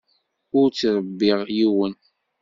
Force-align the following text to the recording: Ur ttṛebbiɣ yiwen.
Ur 0.59 0.67
ttṛebbiɣ 0.69 1.39
yiwen. 1.55 1.93